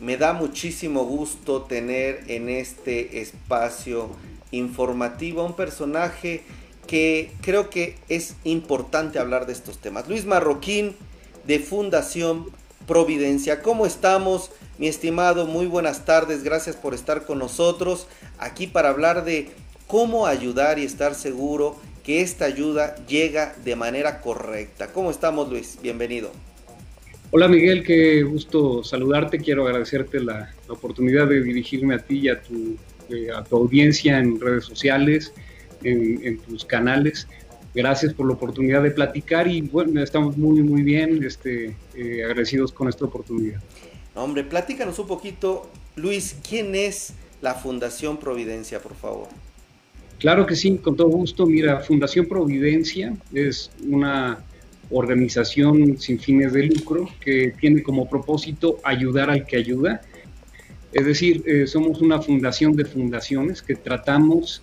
[0.00, 4.08] Me da muchísimo gusto tener en este espacio
[4.50, 6.42] informativo a un personaje
[6.86, 10.08] que creo que es importante hablar de estos temas.
[10.08, 10.96] Luis Marroquín
[11.44, 12.46] de Fundación
[12.86, 13.60] Providencia.
[13.60, 15.46] ¿Cómo estamos, mi estimado?
[15.46, 16.44] Muy buenas tardes.
[16.44, 18.06] Gracias por estar con nosotros
[18.38, 19.50] aquí para hablar de
[19.86, 24.94] cómo ayudar y estar seguro que esta ayuda llega de manera correcta.
[24.94, 25.78] ¿Cómo estamos, Luis?
[25.82, 26.32] Bienvenido.
[27.32, 29.38] Hola Miguel, qué gusto saludarte.
[29.38, 32.76] Quiero agradecerte la, oportunidad de dirigirme a ti y a tu,
[33.08, 35.32] eh, a tu audiencia en redes sociales,
[35.84, 37.28] en, tus canales.
[37.72, 42.72] Gracias por la oportunidad de platicar y bueno, estamos muy, muy bien este, eh, agradecidos
[42.72, 43.60] con esta oportunidad.
[44.16, 47.12] Hombre, platícanos un poquito, Luis, ¿quién es
[47.42, 49.28] la Fundación Providencia, por favor?
[50.18, 51.46] Claro que sí, con todo gusto.
[51.46, 54.40] Mira, Fundación Providencia es una
[54.90, 60.00] organización sin fines de lucro que tiene como propósito ayudar al que ayuda.
[60.92, 64.62] Es decir, eh, somos una fundación de fundaciones que tratamos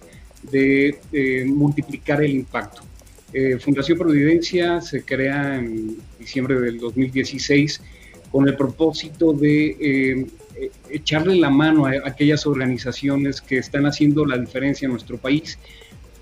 [0.51, 2.83] de eh, multiplicar el impacto.
[3.33, 7.81] Eh, fundación Providencia se crea en diciembre del 2016
[8.31, 10.27] con el propósito de
[10.89, 15.57] echarle la mano a aquellas organizaciones que están haciendo la diferencia en nuestro país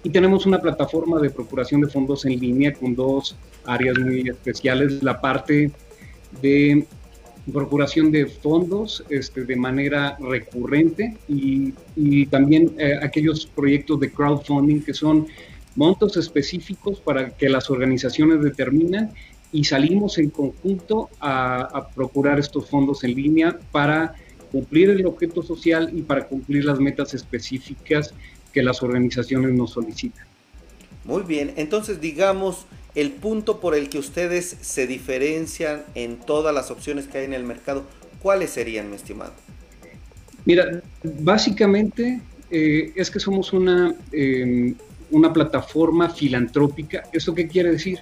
[0.05, 5.01] y tenemos una plataforma de procuración de fondos en línea con dos áreas muy especiales.
[5.01, 5.71] La parte
[6.43, 6.85] de
[7.51, 14.81] procuración de fondos este, de manera recurrente y, y también eh, aquellos proyectos de crowdfunding
[14.81, 15.25] que son
[15.75, 19.11] montos específicos para que las organizaciones determinan
[19.51, 24.13] y salimos en conjunto a, a, procurar estos fondos en línea para
[24.51, 28.13] cumplir el objeto social y para cumplir las metas específicas
[28.55, 30.25] que las organizaciones nos solicitan.
[31.03, 36.71] Muy bien, entonces digamos el punto por el que ustedes se diferencian en todas las
[36.71, 37.83] opciones que hay en el mercado,
[38.21, 39.33] ¿cuáles serían, mi estimado?
[40.45, 44.73] Mira, básicamente eh, es que somos una, em,
[45.11, 47.03] una plataforma filantrópica.
[47.11, 47.99] ¿Eso qué quiere decir?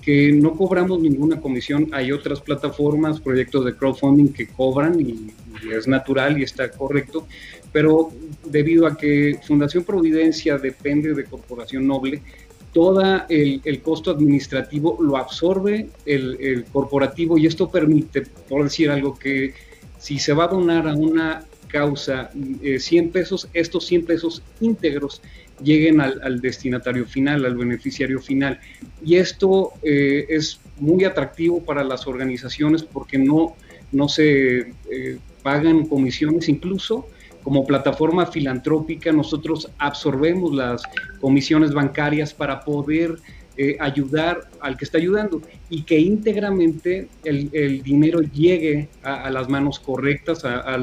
[0.00, 1.90] Que no cobramos ninguna comisión.
[1.92, 5.30] Hay otras plataformas, proyectos de crowdfunding que cobran y
[5.70, 7.26] es natural y está correcto,
[7.72, 8.10] pero
[8.44, 12.22] debido a que Fundación Providencia depende de Corporación Noble,
[12.72, 19.54] todo el, costo administrativo lo absorbe el, corporativo y esto permite, por decir algo, que
[19.98, 25.22] si se va a donar a una causa 100 eh, pesos, estos 100 pesos íntegros
[25.62, 28.58] lleguen al, destinatario final, al beneficiario final.
[29.04, 33.54] Y esto eh, es muy atractivo para las organizaciones porque no,
[33.92, 37.06] no se eh, pagan comisiones, incluso
[37.42, 40.82] como plataforma filantrópica nosotros absorbemos las
[41.20, 43.16] comisiones bancarias para poder
[43.56, 49.78] eh, ayudar al que está ayudando y que íntegramente el, dinero llegue a, las manos
[49.78, 50.78] correctas, a,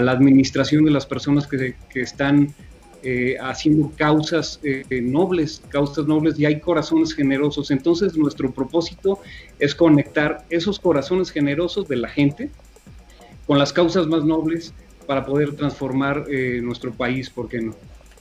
[0.00, 2.54] la administración de las personas que, están
[3.02, 7.70] eh, haciendo causas eh, nobles, causas nobles y hay corazones generosos.
[7.70, 9.18] Entonces nuestro propósito
[9.58, 12.50] es conectar esos corazones generosos de la gente
[13.50, 14.72] con las causas más nobles
[15.08, 17.74] para poder transformar eh, nuestro país, ¿por qué no?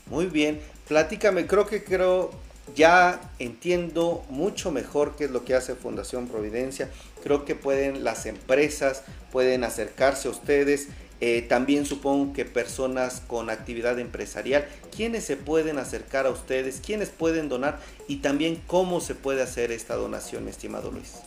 [0.08, 0.58] Muy bien,
[0.88, 2.32] platícame, creo que creo
[2.76, 6.90] ya entiendo mucho mejor qué es lo que hace Fundación Providencia.
[7.22, 10.88] Creo que pueden las empresas, pueden acercarse a ustedes.
[11.22, 14.66] Eh, también supongo que personas con actividad empresarial,
[14.96, 19.72] quiénes se pueden acercar a ustedes, quiénes pueden donar y también cómo se puede hacer
[19.72, 21.18] esta donación, estimado Luis.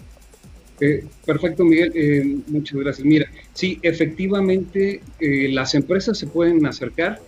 [0.80, 1.92] Eh, perfecto, Miguel.
[1.94, 3.06] Eh, muchas gracias.
[3.06, 7.20] Mira, sí, efectivamente, eh, las empresas se pueden acercar,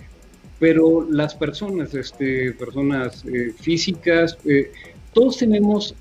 [0.58, 3.24] pero las personas, este, personas
[3.60, 4.38] físicas,
[5.12, 5.94] todos tenemos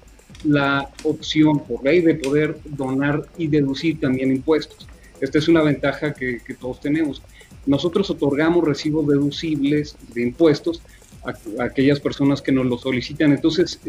[0.43, 4.87] la opción por ley de poder donar y deducir también impuestos.
[5.19, 7.21] Esta es una ventaja que, todos tenemos.
[7.65, 10.81] Nosotros otorgamos recibos deducibles de impuestos
[11.23, 13.31] a, a aquellas personas que nos lo solicitan.
[13.31, 13.79] Entonces,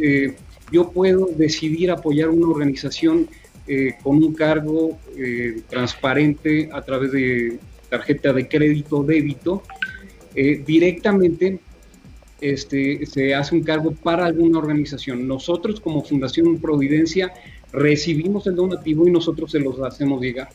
[0.72, 3.28] yo puedo decidir apoyar una organización
[3.66, 7.58] eh, con un cargo eh, transparente a través de
[7.88, 9.62] tarjeta de crédito débito,
[10.34, 11.60] eh, directamente
[12.42, 15.26] este, se hace un cargo para alguna organización.
[15.26, 17.32] Nosotros como Fundación Providencia
[17.72, 20.50] recibimos el donativo y nosotros se los hacemos llegar.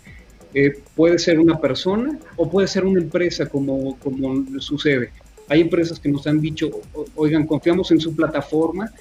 [0.95, 5.09] puede ser una persona o puede ser una empresa como, como sucede.
[5.47, 6.69] Hay empresas que nos han dicho,
[7.15, 8.91] oigan, confiamos en su plataforma,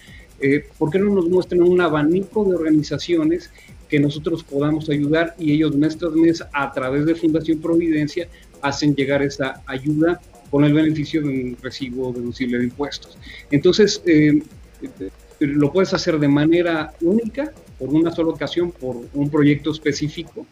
[0.79, 3.51] ¿por qué no nos muestran un abanico de organizaciones
[3.89, 8.29] que nosotros podamos ayudar y ellos mes tras mes a través de Fundación Providencia
[8.63, 10.21] hacen llegar esa ayuda
[10.51, 13.19] con el beneficio de un recibo deducible de impuestos.
[13.51, 14.43] Entonces, eh,
[15.41, 20.47] lo puedes hacer de manera única, por una sola ocasión, por un proyecto específico,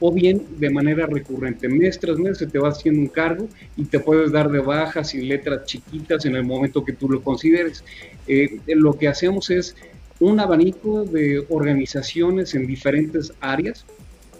[0.00, 1.68] o bien de manera recurrente.
[1.68, 5.14] Mes tras mes se te va haciendo un cargo y te puedes dar de bajas
[5.14, 7.82] y letras chiquitas en el momento que tú lo consideres.
[8.28, 9.74] Eh, lo que hacemos es
[10.20, 13.84] un abanico de organizaciones en diferentes áreas,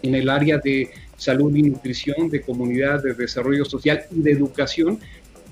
[0.01, 4.99] en el área de salud y nutrición, de comunidad, de desarrollo social y de educación.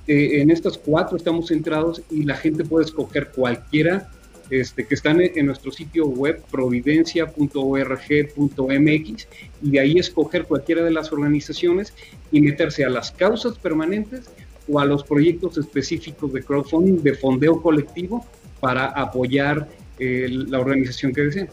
[0.08, 4.10] Eh, en estas cuatro estamos centrados y la gente puede escoger cualquiera
[4.50, 9.28] este, que están en nuestro sitio web providencia.org.mx
[9.62, 11.94] y de ahí escoger cualquiera de las organizaciones
[12.32, 14.30] y meterse a las causas permanentes
[14.70, 18.26] o a los proyectos específicos de crowdfunding, de fondeo colectivo
[18.62, 19.68] para apoyar
[20.00, 21.50] la organización que deseen.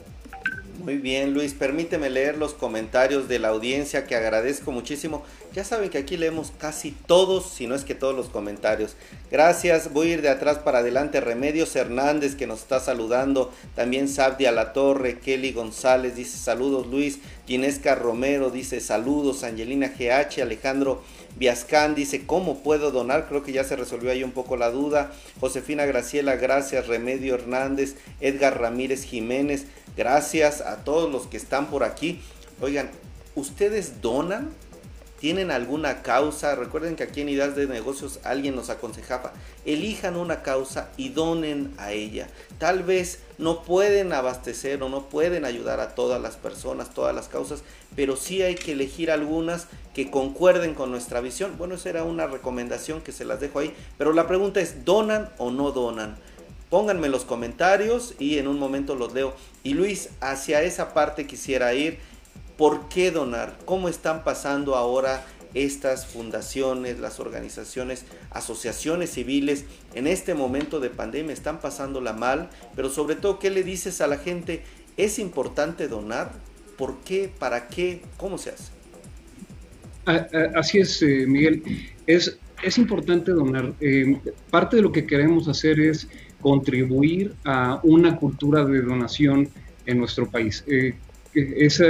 [0.85, 5.25] Muy bien, Luis, permíteme leer los comentarios de la audiencia que agradezco muchísimo.
[5.54, 8.96] Ya saben que aquí leemos casi todos, si no es que todos los comentarios.
[9.30, 11.20] Gracias, voy a ir de atrás para adelante.
[11.20, 13.52] Remedios Hernández que nos está saludando.
[13.76, 17.20] También Sabdi La Torre, Kelly González dice saludos Luis.
[17.46, 19.44] Ginesca Romero dice saludos.
[19.44, 21.04] Angelina GH, Alejandro
[21.36, 23.28] Viascán dice, ¿cómo puedo donar?
[23.28, 25.12] Creo que ya se resolvió ahí un poco la duda.
[25.38, 26.88] Josefina Graciela, gracias.
[26.88, 29.66] Remedio Hernández, Edgar Ramírez Jiménez,
[29.96, 32.20] gracias a todos los que están por aquí.
[32.60, 32.90] Oigan,
[33.36, 34.50] ¿ustedes donan?
[35.20, 39.32] Tienen alguna causa, recuerden que aquí en Ideas de Negocios alguien nos aconsejaba,
[39.64, 42.28] elijan una causa y donen a ella.
[42.58, 47.28] Tal vez no pueden abastecer o no pueden ayudar a todas las personas, todas las
[47.28, 47.62] causas,
[47.96, 51.56] pero sí hay que elegir algunas que concuerden con nuestra visión.
[51.56, 55.31] Bueno, esa era una recomendación que se las dejo ahí, pero la pregunta es, ¿donan
[55.38, 56.16] o no donan?
[56.70, 59.34] Pónganme los comentarios y en un momento los leo.
[59.62, 61.99] Y Luis, hacia esa parte quisiera ir
[62.56, 63.58] ¿Por qué donar?
[63.64, 65.24] ¿Cómo están pasando ahora
[65.54, 69.64] estas fundaciones, las organizaciones, asociaciones civiles
[69.94, 71.32] en este momento de pandemia?
[71.32, 74.62] Están pasándola mal, pero sobre todo, ¿qué le dices a la gente?
[74.96, 76.32] ¿Es importante donar?
[76.78, 77.30] ¿Por qué?
[77.38, 78.02] ¿Para qué?
[78.16, 78.70] ¿Cómo se hace?
[80.54, 81.62] Así es, eh, Miguel.
[82.06, 83.72] Es, es importante donar.
[83.80, 84.20] Eh,
[84.50, 86.08] parte de lo que queremos hacer es
[86.40, 89.48] contribuir a una cultura de donación
[89.86, 90.62] en nuestro país.
[90.66, 90.94] Eh,
[91.34, 91.86] esa,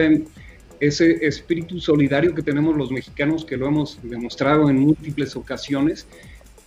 [0.86, 6.06] ese espíritu solidario que tenemos los mexicanos, que lo hemos demostrado en múltiples ocasiones,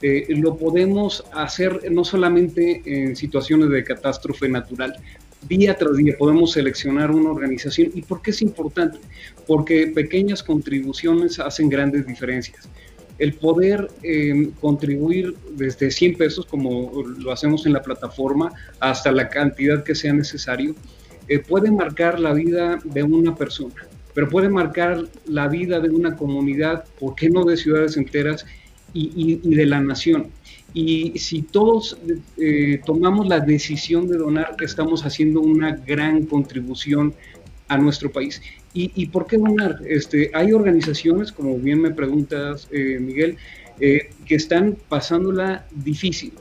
[0.02, 4.94] eh, lo podemos hacer no solamente en situaciones de catástrofe natural,
[5.48, 7.92] día tras día podemos seleccionar una organización.
[7.94, 9.00] ¿Y por qué es importante?
[9.46, 12.70] Porque pequeñas contribuciones hacen grandes diferencias.
[13.18, 19.30] El poder eh, contribuir desde 100 pesos, como lo hacemos en la plataforma, hasta la
[19.30, 20.76] cantidad que sea necesario,
[21.28, 23.88] eh, puede marcar la vida de una persona
[24.18, 28.48] pero puede marcar la vida de una comunidad, ¿por qué no de ciudades enteras
[28.92, 30.30] y, de la nación?
[30.74, 32.00] Y si todos
[32.36, 37.14] eh, tomamos la decisión de donar, estamos haciendo una gran contribución
[37.68, 38.42] a nuestro país.
[38.74, 39.82] ¿Y, por qué donar?
[39.88, 43.38] Este, hay organizaciones, como bien me preguntas, eh, Miguel,
[43.80, 46.34] eh, que están pasándola difícil.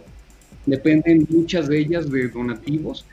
[0.64, 3.05] Dependen muchas de ellas de donativos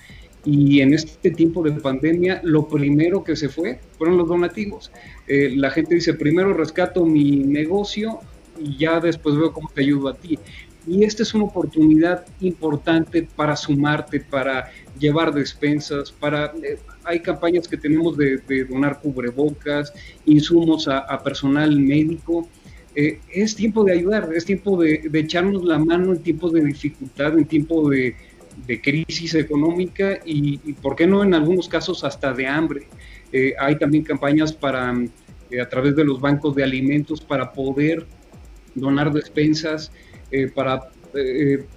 [0.46, 4.92] y en este tiempo de pandemia, lo primero que se fue fueron los donativos.
[5.28, 8.20] Eh, la gente dice, primero rescato mi negocio
[8.60, 10.38] y ya después veo cómo te ayudo a ti.
[10.86, 14.70] Y esta es una oportunidad importante para sumarte, para
[15.00, 16.54] llevar despensas, para...
[16.62, 18.38] Eh, hay campañas que tenemos de,
[18.70, 19.94] donar cubrebocas,
[20.26, 22.48] insumos a, personal médico.
[22.96, 27.38] Eh, es tiempo de ayudar, es tiempo de, echarnos la mano en tiempos de dificultad,
[27.38, 28.16] en tiempo de,
[28.68, 32.88] de crisis económica y, ¿por qué no en algunos casos hasta de hambre?
[33.32, 34.94] Eh, hay también campañas para,
[35.50, 38.06] eh, a través de los bancos de alimentos para poder
[38.76, 39.92] donar despensas,
[40.32, 40.90] eh, para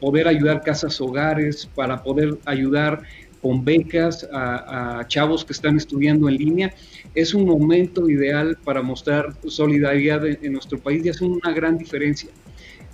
[0.00, 3.02] poder ayudar casas hogares, para poder ayudar
[3.42, 6.75] con becas a, chavos que están estudiando en línea.
[7.14, 12.30] Es un momento ideal para mostrar solidaridad en nuestro país y hace una gran diferencia.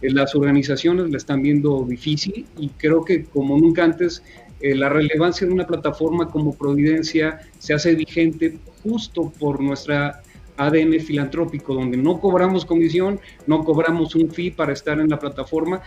[0.02, 4.22] Eh, las organizaciones la están viendo difícil y creo que como nunca antes
[4.60, 10.22] eh, la relevancia de una plataforma como Providencia se hace vigente justo por nuestra
[10.56, 15.80] ADN filantrópico, donde no cobramos comisión, no cobramos un fee para estar en la plataforma.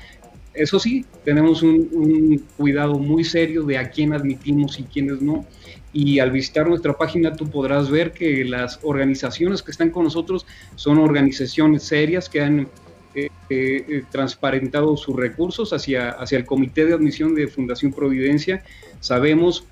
[0.54, 5.46] Eso sí, tenemos un, cuidado muy serio de a quién admitimos y quiénes no.
[5.94, 10.46] Y al visitar nuestra página tú podrás ver que las organizaciones que están con nosotros
[10.76, 12.68] son organizaciones serias que han
[13.16, 18.62] eh, eh, transparentado sus recursos hacia, hacia el Comité de Admisión de Fundación Providencia.
[19.00, 19.66] Sabemos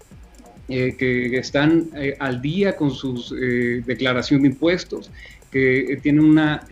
[0.69, 3.35] eh, que están al día con su
[3.85, 5.11] declaración de impuestos,
[5.51, 6.65] que tienen una,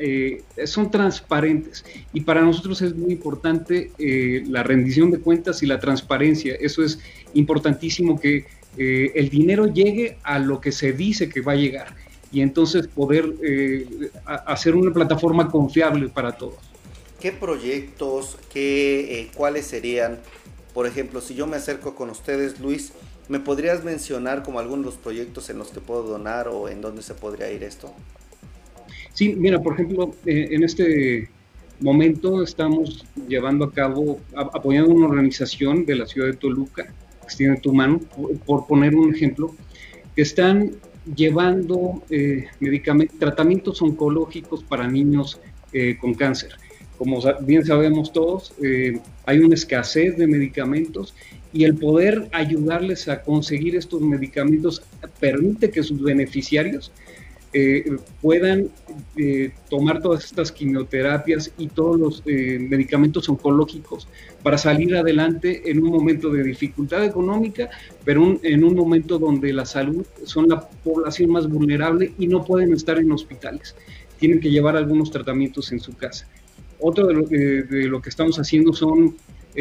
[0.66, 1.84] son transparentes.
[2.14, 3.92] Y para nosotros es muy importante
[4.48, 6.56] la rendición de cuentas y la transparencia.
[6.56, 7.00] Eso es
[7.34, 8.46] importantísimo que
[8.78, 11.96] el dinero llegue a lo que se dice que va a llegar
[12.32, 13.34] y entonces poder
[14.26, 16.56] hacer una plataforma confiable para todos.
[17.20, 20.20] ¿Qué proyectos, qué, cuáles serían?
[20.74, 22.94] Por ejemplo, si yo me acerco con ustedes, Luis,
[23.30, 26.82] ¿me podrías mencionar como algunos de los proyectos en los que puedo donar o en
[26.82, 27.94] dónde se podría ir esto?
[29.14, 31.30] Sí, mira, por ejemplo, en este
[31.82, 37.74] momento estamos llevando a cabo, apoyando una organización de la ciudad de Toluca, Extiende tu
[37.74, 38.02] mano,
[38.46, 39.56] por, poner un ejemplo,
[40.16, 40.72] que están
[41.16, 42.48] llevando eh,
[43.20, 45.40] tratamientos oncológicos para niños
[45.74, 46.52] eh, con cáncer.
[46.98, 51.16] Como bien sabemos todos, eh, hay una escasez de medicamentos
[51.52, 54.84] y el poder ayudarles a conseguir estos medicamentos
[55.20, 56.92] permite que sus beneficiarios
[57.54, 58.70] eh, puedan
[59.18, 64.08] eh, tomar todas estas quimioterapias y todos los eh, medicamentos oncológicos
[64.42, 67.70] para salir adelante en un momento de dificultad económica,
[68.06, 72.72] pero en un momento donde la salud son la población más vulnerable y no pueden
[72.72, 73.76] estar en hospitales.
[74.18, 76.30] Tienen que llevar algunos tratamientos en su casa.
[76.80, 79.18] Otro de lo, de lo que estamos haciendo son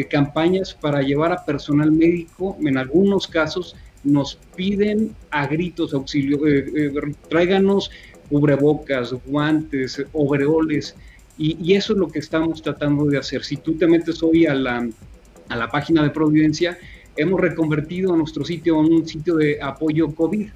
[0.09, 6.67] campañas para llevar a personal médico, en algunos casos, nos piden a gritos auxilio, eh,
[6.75, 6.93] eh,
[7.29, 7.91] tráiganos
[8.29, 10.95] cubrebocas, guantes, overoles,
[11.37, 13.43] y, eso es lo que estamos tratando de hacer.
[13.45, 14.87] Si tú te metes hoy a la,
[15.49, 16.79] a la página de Providencia,
[17.17, 20.49] hemos reconvertido nuestro sitio a un sitio de apoyo COVID,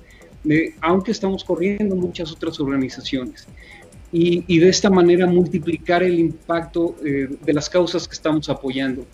[0.83, 3.47] aunque estamos corriendo muchas otras organizaciones.
[4.13, 9.07] Y, y, de esta manera multiplicar el impacto eh, de las causas que estamos apoyando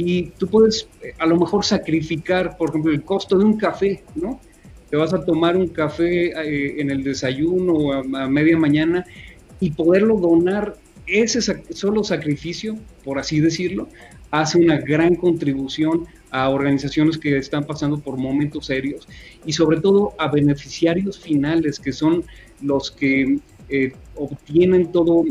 [0.00, 4.04] y tú puedes eh, a lo mejor sacrificar, por ejemplo, el costo de un café,
[4.14, 4.40] ¿no?
[4.88, 9.04] Te vas a tomar un café eh, en el desayuno a, media mañana
[9.58, 10.76] y poderlo donar,
[11.06, 11.40] ese
[11.70, 13.88] solo sacrificio, por así decirlo,
[14.30, 19.08] hace una gran contribución a organizaciones que están pasando por momentos serios
[19.46, 22.24] y sobre todo a beneficiarios finales que son
[22.60, 23.38] los que
[23.70, 25.24] eh, obtienen todo,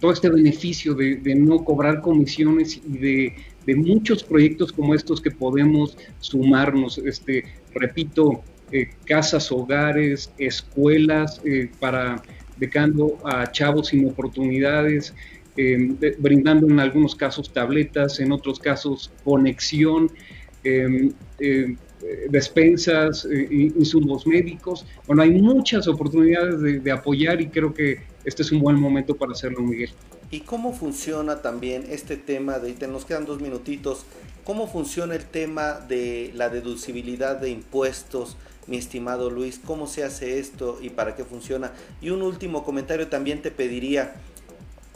[0.00, 3.36] todo este beneficio de, no cobrar comisiones y de
[3.66, 6.98] de muchos proyectos como estos que podemos sumarnos.
[6.98, 12.22] Este, repito, eh, casas, hogares, escuelas eh, para
[12.56, 15.14] becando a chavos sin oportunidades,
[15.56, 20.10] em, brindando en algunos casos tabletas, en otros casos conexión,
[20.62, 21.12] em,
[22.30, 24.86] despensas, eh, insumos médicos.
[25.06, 29.16] Bueno, hay muchas oportunidades de, de apoyar y creo que este es un buen momento
[29.16, 29.90] para hacerlo, Miguel.
[30.32, 34.04] ¿Y cómo funciona también este tema de, nos quedan dos minutitos,
[34.44, 38.36] cómo funciona el tema de la deducibilidad de impuestos,
[38.68, 39.60] mi estimado Luis?
[39.64, 41.72] ¿Cómo se hace esto y para qué funciona?
[42.00, 44.14] Y un último comentario también te pediría,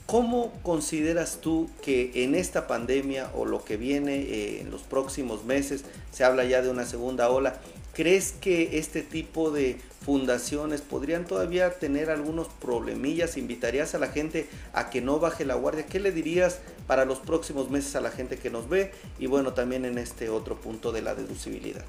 [0.06, 5.44] ¿cómo consideras tú que en esta pandemia o lo que viene eh, en los próximos
[5.44, 7.60] meses, se habla ya de una segunda ola,
[7.92, 13.36] ¿crees que este tipo de fundaciones podrían todavía tener algunos problemillas.
[13.36, 15.86] ¿Invitarías a la gente a que no baje la guardia?
[15.86, 18.92] ¿Qué le dirías para los próximos meses a la gente que nos ve?
[19.18, 21.84] Y bueno, también en este otro punto de la deducibilidad.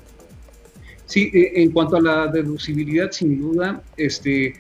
[1.06, 4.54] Sí, eh, en cuanto a la deducibilidad, sin duda, este,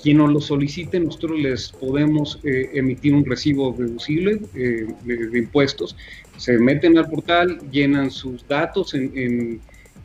[0.00, 5.96] quien nos lo solicite, nosotros les podemos eh, emitir un recibo deducible eh, de, impuestos.
[6.36, 9.60] Se meten al portal, llenan sus datos en,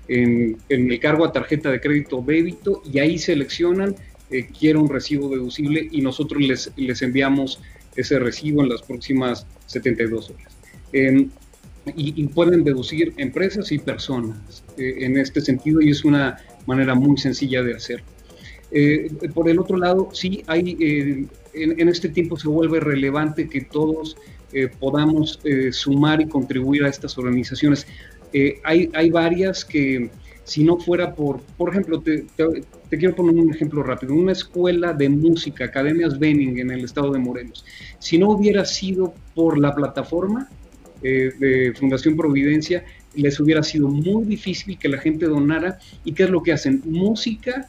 [0.08, 3.96] el cargo a tarjeta de crédito débito y ahí seleccionan
[4.34, 7.62] eh, quiero un recibo deducible y nosotros les, les enviamos
[7.96, 10.58] ese recibo en las próximas 72 horas.
[10.92, 11.30] Em,
[11.96, 17.18] y, pueden deducir empresas y personas eh, en este sentido y es una manera muy
[17.18, 18.06] sencilla de hacerlo.
[18.72, 23.62] Eh, por el otro lado, sí, hay, en, en, este tiempo se vuelve relevante que
[23.62, 24.18] todos
[24.80, 25.40] podamos
[25.72, 27.88] sumar y contribuir a estas organizaciones.
[28.34, 30.10] Eh, hay, hay varias que
[30.44, 32.26] si no fuera por, por ejemplo, te,
[32.90, 37.20] quiero poner un ejemplo rápido, una escuela de música, Academias Benning en el estado de
[37.20, 37.66] Morelos,
[38.00, 40.50] si no hubiera sido por la plataforma
[41.02, 42.84] eh, de Fundación Providencia,
[43.16, 45.78] les hubiera sido muy difícil que la gente donara.
[46.04, 46.82] ¿Y qué es lo que hacen?
[46.86, 47.68] Música,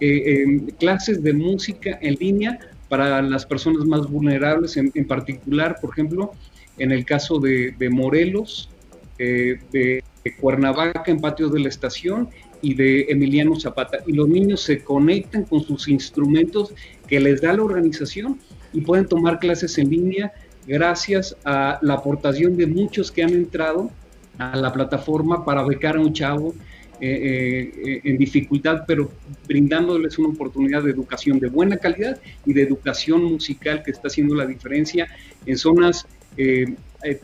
[0.00, 2.58] eh, clases de música en línea
[2.88, 6.32] para las personas más vulnerables, en, particular, por ejemplo,
[6.78, 8.70] en el caso de Morelos,
[9.18, 10.02] eh, de
[10.40, 12.28] Cuernavaca en patios de la estación
[12.60, 13.98] y de Emiliano Zapata.
[14.06, 16.74] Y los niños se conectan con sus instrumentos
[17.06, 18.38] que les da la organización
[18.72, 20.32] y pueden tomar clases en línea
[20.66, 23.90] gracias a la aportación de muchos que han entrado
[24.36, 26.54] a la plataforma para becar a un chavo
[27.00, 29.10] eh, eh, en dificultad, pero
[29.46, 34.34] brindándoles una oportunidad de educación de buena calidad y de educación musical que está haciendo
[34.34, 35.06] la diferencia
[35.46, 36.06] en zonas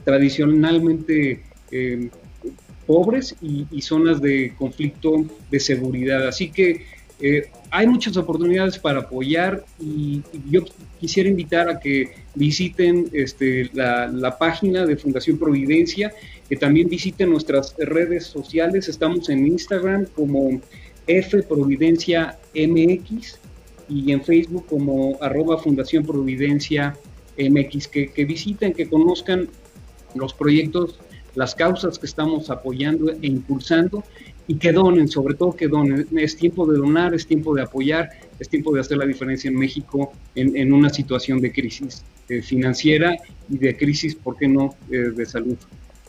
[0.04, 1.42] tradicionalmente
[2.86, 6.26] pobres y, zonas de conflicto de seguridad.
[6.26, 6.84] Así que
[7.24, 10.64] Eh, hay muchas oportunidades para apoyar y, yo
[11.00, 16.12] quisiera invitar a que visiten este, la, página de Fundación Providencia,
[16.48, 18.88] que también visiten nuestras redes sociales.
[18.88, 20.60] Estamos en Instagram como
[21.06, 23.38] F Providencia MX
[23.88, 26.96] y en Facebook como arroba Fundación Providencia
[27.38, 29.48] MX, que visiten, que conozcan
[30.16, 30.98] los proyectos,
[31.34, 34.04] las causas que estamos apoyando e impulsando
[34.46, 36.06] y que donen, sobre todo que donen.
[36.16, 39.56] Es tiempo de donar, es tiempo de apoyar, es tiempo de hacer la diferencia en
[39.56, 43.16] México en, una situación de crisis eh, financiera
[43.48, 45.56] y de crisis, ¿por qué no?, eh, de salud.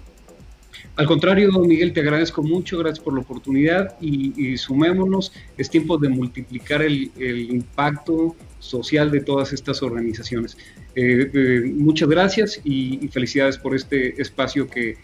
[0.95, 6.09] Al contrario, Miguel, te agradezco mucho, gracias por la oportunidad y, sumémonos, es tiempo de
[6.09, 10.55] multiplicar el, impacto social de todas estas organizaciones.
[10.95, 14.97] Eh, eh, muchas gracias y, felicidades por este espacio que,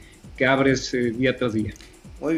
[0.48, 1.74] abres eh, día tras día.